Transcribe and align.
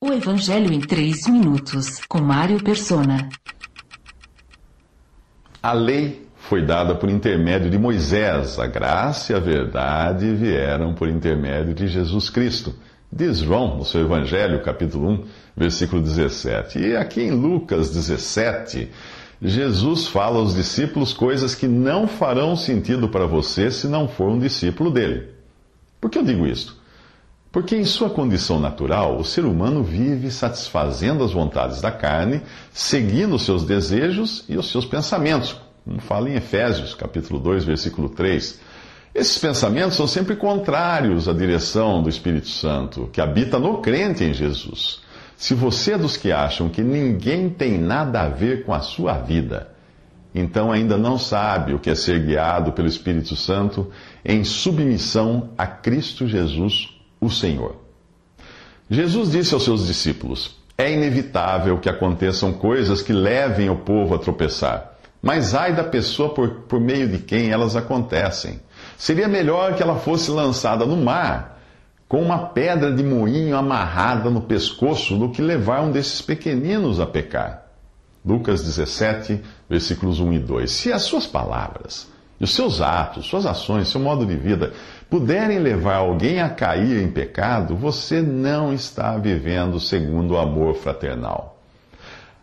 O 0.00 0.12
Evangelho 0.12 0.72
em 0.72 0.78
3 0.78 1.26
minutos, 1.26 1.98
com 2.08 2.20
Mário 2.20 2.62
Persona. 2.62 3.28
A 5.60 5.72
lei 5.72 6.24
foi 6.36 6.64
dada 6.64 6.94
por 6.94 7.10
intermédio 7.10 7.68
de 7.68 7.76
Moisés, 7.76 8.60
a 8.60 8.68
graça 8.68 9.32
e 9.32 9.34
a 9.34 9.40
verdade 9.40 10.32
vieram 10.36 10.94
por 10.94 11.08
intermédio 11.08 11.74
de 11.74 11.88
Jesus 11.88 12.30
Cristo. 12.30 12.76
Diz 13.10 13.38
João 13.38 13.76
no 13.76 13.84
seu 13.84 14.02
Evangelho, 14.02 14.62
capítulo 14.62 15.10
1, 15.10 15.24
versículo 15.56 16.00
17. 16.00 16.78
E 16.78 16.94
aqui 16.94 17.22
em 17.22 17.32
Lucas 17.32 17.90
17, 17.90 18.88
Jesus 19.42 20.06
fala 20.06 20.38
aos 20.38 20.54
discípulos 20.54 21.12
coisas 21.12 21.56
que 21.56 21.66
não 21.66 22.06
farão 22.06 22.54
sentido 22.54 23.08
para 23.08 23.26
você 23.26 23.68
se 23.68 23.88
não 23.88 24.06
for 24.06 24.30
um 24.30 24.38
discípulo 24.38 24.92
dele. 24.92 25.26
Por 26.00 26.08
que 26.08 26.18
eu 26.18 26.24
digo 26.24 26.46
isto? 26.46 26.77
Porque 27.50 27.74
em 27.74 27.84
sua 27.84 28.10
condição 28.10 28.60
natural, 28.60 29.18
o 29.18 29.24
ser 29.24 29.46
humano 29.46 29.82
vive 29.82 30.30
satisfazendo 30.30 31.24
as 31.24 31.32
vontades 31.32 31.80
da 31.80 31.90
carne, 31.90 32.42
seguindo 32.72 33.36
os 33.36 33.42
seus 33.42 33.64
desejos 33.64 34.44
e 34.48 34.56
os 34.56 34.70
seus 34.70 34.84
pensamentos, 34.84 35.56
como 35.82 35.98
fala 36.00 36.28
em 36.28 36.34
Efésios, 36.34 36.94
capítulo 36.94 37.38
2, 37.40 37.64
versículo 37.64 38.10
3. 38.10 38.60
Esses 39.14 39.38
pensamentos 39.38 39.96
são 39.96 40.06
sempre 40.06 40.36
contrários 40.36 41.26
à 41.26 41.32
direção 41.32 42.02
do 42.02 42.10
Espírito 42.10 42.48
Santo, 42.48 43.08
que 43.10 43.20
habita 43.20 43.58
no 43.58 43.78
crente 43.78 44.24
em 44.24 44.34
Jesus. 44.34 45.00
Se 45.34 45.54
você 45.54 45.92
é 45.92 45.98
dos 45.98 46.18
que 46.18 46.30
acham 46.30 46.68
que 46.68 46.82
ninguém 46.82 47.48
tem 47.48 47.78
nada 47.78 48.22
a 48.22 48.28
ver 48.28 48.64
com 48.64 48.74
a 48.74 48.80
sua 48.80 49.14
vida, 49.14 49.70
então 50.34 50.70
ainda 50.70 50.98
não 50.98 51.16
sabe 51.16 51.72
o 51.72 51.78
que 51.78 51.88
é 51.88 51.94
ser 51.94 52.20
guiado 52.26 52.72
pelo 52.72 52.88
Espírito 52.88 53.34
Santo 53.34 53.90
em 54.22 54.44
submissão 54.44 55.50
a 55.56 55.66
Cristo 55.66 56.28
Jesus, 56.28 56.97
o 57.20 57.30
Senhor. 57.30 57.76
Jesus 58.90 59.30
disse 59.30 59.54
aos 59.54 59.64
seus 59.64 59.86
discípulos: 59.86 60.56
É 60.76 60.92
inevitável 60.92 61.78
que 61.78 61.88
aconteçam 61.88 62.52
coisas 62.52 63.02
que 63.02 63.12
levem 63.12 63.68
o 63.68 63.76
povo 63.76 64.14
a 64.14 64.18
tropeçar, 64.18 64.96
mas 65.20 65.54
ai 65.54 65.74
da 65.74 65.84
pessoa 65.84 66.30
por, 66.30 66.62
por 66.62 66.80
meio 66.80 67.08
de 67.08 67.18
quem 67.18 67.50
elas 67.50 67.76
acontecem. 67.76 68.60
Seria 68.96 69.28
melhor 69.28 69.74
que 69.74 69.82
ela 69.82 69.96
fosse 69.96 70.30
lançada 70.30 70.86
no 70.86 70.96
mar 70.96 71.58
com 72.08 72.22
uma 72.22 72.38
pedra 72.46 72.90
de 72.90 73.04
moinho 73.04 73.56
amarrada 73.56 74.30
no 74.30 74.40
pescoço 74.40 75.16
do 75.16 75.30
que 75.30 75.42
levar 75.42 75.82
um 75.82 75.90
desses 75.90 76.22
pequeninos 76.22 76.98
a 76.98 77.06
pecar. 77.06 77.66
Lucas 78.24 78.62
17, 78.62 79.40
versículos 79.68 80.18
1 80.18 80.32
e 80.32 80.38
2. 80.38 80.70
Se 80.70 80.92
as 80.92 81.02
suas 81.02 81.26
palavras 81.26 82.08
e 82.40 82.44
os 82.44 82.54
seus 82.54 82.80
atos, 82.80 83.26
suas 83.26 83.46
ações, 83.46 83.88
seu 83.88 84.00
modo 84.00 84.24
de 84.24 84.36
vida 84.36 84.72
puderem 85.10 85.58
levar 85.58 85.96
alguém 85.96 86.40
a 86.40 86.48
cair 86.48 87.02
em 87.02 87.10
pecado, 87.10 87.74
você 87.74 88.20
não 88.20 88.72
está 88.72 89.16
vivendo 89.16 89.80
segundo 89.80 90.34
o 90.34 90.38
amor 90.38 90.74
fraternal. 90.76 91.58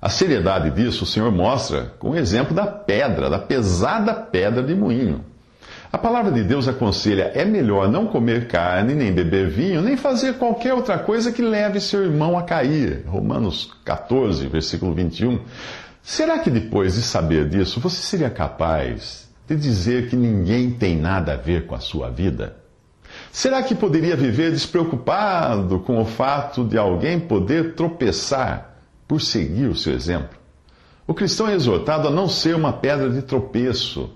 A 0.00 0.08
seriedade 0.08 0.70
disso 0.70 1.04
o 1.04 1.06
Senhor 1.06 1.30
mostra 1.30 1.92
com 1.98 2.10
o 2.10 2.16
exemplo 2.16 2.54
da 2.54 2.66
pedra, 2.66 3.28
da 3.28 3.38
pesada 3.38 4.14
pedra 4.14 4.62
de 4.62 4.74
moinho. 4.74 5.24
A 5.92 5.98
palavra 5.98 6.32
de 6.32 6.42
Deus 6.42 6.66
aconselha: 6.66 7.30
é 7.34 7.44
melhor 7.44 7.88
não 7.88 8.06
comer 8.06 8.48
carne, 8.48 8.94
nem 8.94 9.12
beber 9.12 9.48
vinho, 9.48 9.82
nem 9.82 9.96
fazer 9.96 10.38
qualquer 10.38 10.72
outra 10.72 10.98
coisa 10.98 11.30
que 11.30 11.42
leve 11.42 11.80
seu 11.80 12.02
irmão 12.02 12.36
a 12.36 12.42
cair. 12.42 13.04
Romanos 13.06 13.70
14, 13.84 14.48
versículo 14.48 14.94
21. 14.94 15.38
Será 16.02 16.38
que 16.38 16.50
depois 16.50 16.94
de 16.94 17.02
saber 17.02 17.48
disso, 17.48 17.78
você 17.78 18.02
seria 18.02 18.30
capaz 18.30 19.30
dizer 19.56 20.08
que 20.08 20.16
ninguém 20.16 20.70
tem 20.70 20.96
nada 20.96 21.34
a 21.34 21.36
ver 21.36 21.66
com 21.66 21.74
a 21.74 21.80
sua 21.80 22.10
vida? 22.10 22.56
Será 23.30 23.62
que 23.62 23.74
poderia 23.74 24.16
viver 24.16 24.50
despreocupado 24.50 25.80
com 25.80 26.00
o 26.00 26.04
fato 26.04 26.64
de 26.64 26.78
alguém 26.78 27.18
poder 27.20 27.74
tropeçar 27.74 28.76
por 29.06 29.20
seguir 29.20 29.66
o 29.66 29.76
seu 29.76 29.94
exemplo? 29.94 30.38
O 31.06 31.14
cristão 31.14 31.48
é 31.48 31.54
exortado 31.54 32.08
a 32.08 32.10
não 32.10 32.28
ser 32.28 32.54
uma 32.54 32.72
pedra 32.72 33.10
de 33.10 33.22
tropeço, 33.22 34.10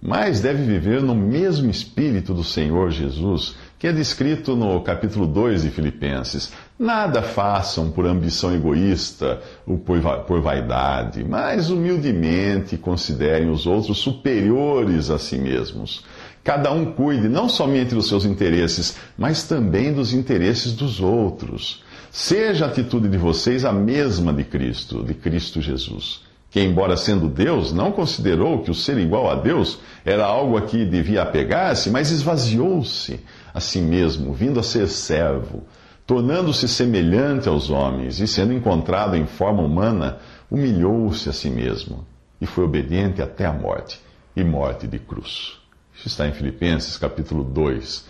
mas 0.00 0.40
deve 0.40 0.64
viver 0.64 1.00
no 1.00 1.14
mesmo 1.14 1.70
espírito 1.70 2.34
do 2.34 2.42
Senhor 2.42 2.90
Jesus, 2.90 3.54
que 3.82 3.88
é 3.88 3.92
descrito 3.92 4.54
no 4.54 4.80
capítulo 4.80 5.26
2 5.26 5.62
de 5.62 5.70
Filipenses. 5.70 6.52
Nada 6.78 7.20
façam 7.20 7.90
por 7.90 8.06
ambição 8.06 8.54
egoísta 8.54 9.40
ou 9.66 9.76
por 9.76 10.40
vaidade, 10.40 11.24
mas 11.24 11.68
humildemente 11.68 12.76
considerem 12.76 13.50
os 13.50 13.66
outros 13.66 13.98
superiores 13.98 15.10
a 15.10 15.18
si 15.18 15.36
mesmos. 15.36 16.04
Cada 16.44 16.70
um 16.70 16.92
cuide 16.92 17.28
não 17.28 17.48
somente 17.48 17.92
dos 17.92 18.06
seus 18.06 18.24
interesses, 18.24 18.96
mas 19.18 19.42
também 19.42 19.92
dos 19.92 20.14
interesses 20.14 20.74
dos 20.74 21.00
outros. 21.00 21.82
Seja 22.08 22.66
a 22.66 22.68
atitude 22.68 23.08
de 23.08 23.18
vocês 23.18 23.64
a 23.64 23.72
mesma 23.72 24.32
de 24.32 24.44
Cristo, 24.44 25.02
de 25.02 25.14
Cristo 25.14 25.60
Jesus 25.60 26.20
que, 26.52 26.60
embora 26.60 26.98
sendo 26.98 27.28
Deus, 27.28 27.72
não 27.72 27.90
considerou 27.90 28.58
que 28.62 28.70
o 28.70 28.74
ser 28.74 28.98
igual 28.98 29.30
a 29.30 29.34
Deus 29.36 29.78
era 30.04 30.26
algo 30.26 30.58
a 30.58 30.60
que 30.60 30.84
devia 30.84 31.22
apegar-se, 31.22 31.88
mas 31.88 32.10
esvaziou-se 32.10 33.20
a 33.52 33.60
si 33.60 33.80
mesmo, 33.80 34.32
vindo 34.32 34.58
a 34.58 34.62
ser 34.62 34.88
servo, 34.88 35.64
tornando-se 36.06 36.68
semelhante 36.68 37.48
aos 37.48 37.70
homens 37.70 38.20
e, 38.20 38.26
sendo 38.26 38.52
encontrado 38.52 39.16
em 39.16 39.26
forma 39.26 39.62
humana, 39.62 40.18
humilhou-se 40.50 41.28
a 41.28 41.32
si 41.32 41.50
mesmo 41.50 42.06
e 42.40 42.46
foi 42.46 42.64
obediente 42.64 43.22
até 43.22 43.46
a 43.46 43.52
morte 43.52 44.00
e 44.34 44.42
morte 44.42 44.86
de 44.86 44.98
cruz. 44.98 45.58
Isso 45.94 46.08
está 46.08 46.26
em 46.26 46.32
Filipenses 46.32 46.96
capítulo 46.96 47.44
2. 47.44 48.04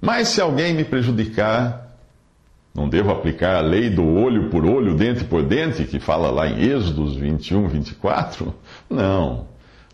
Mas 0.00 0.28
se 0.28 0.40
alguém 0.40 0.74
me 0.74 0.84
prejudicar, 0.84 1.98
não 2.74 2.88
devo 2.88 3.10
aplicar 3.10 3.56
a 3.56 3.60
lei 3.60 3.90
do 3.90 4.04
olho 4.04 4.50
por 4.50 4.64
olho, 4.64 4.94
dente 4.94 5.24
por 5.24 5.42
dente, 5.42 5.84
que 5.84 5.98
fala 5.98 6.30
lá 6.30 6.46
em 6.46 6.62
Êxodos 6.62 7.16
21, 7.16 7.68
24? 7.68 8.54
Não. 8.88 9.46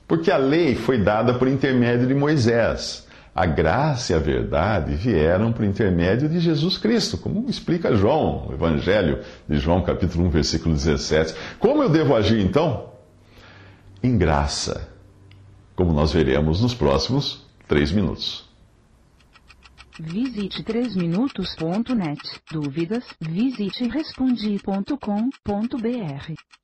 Porque 0.06 0.30
a 0.30 0.36
lei 0.36 0.74
foi 0.74 0.98
dada 0.98 1.34
por 1.34 1.48
intermédio 1.48 2.06
de 2.06 2.14
Moisés. 2.14 3.06
A 3.34 3.46
graça 3.46 4.12
e 4.12 4.16
a 4.16 4.18
verdade 4.18 4.94
vieram 4.94 5.52
por 5.52 5.64
intermédio 5.64 6.28
de 6.28 6.38
Jesus 6.38 6.76
Cristo, 6.76 7.16
como 7.16 7.48
explica 7.48 7.96
João, 7.96 8.48
o 8.48 8.52
Evangelho 8.52 9.22
de 9.48 9.56
João, 9.56 9.82
capítulo 9.82 10.26
1, 10.26 10.30
versículo 10.30 10.74
17. 10.74 11.34
Como 11.58 11.82
eu 11.82 11.88
devo 11.88 12.14
agir 12.14 12.40
então? 12.40 12.92
Em 14.02 14.18
graça, 14.18 14.90
como 15.74 15.92
nós 15.92 16.12
veremos 16.12 16.60
nos 16.60 16.74
próximos 16.74 17.46
três 17.66 17.90
minutos. 17.90 18.44
Visite 19.98 20.62
3minutos.net. 20.62 22.20
Dúvidas? 22.50 23.04
Visite 23.20 23.88
respondi.com.br. 23.88 26.61